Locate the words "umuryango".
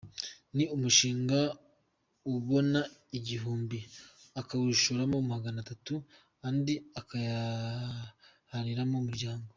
9.01-9.47